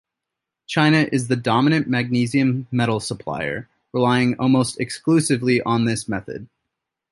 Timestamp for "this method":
5.85-6.47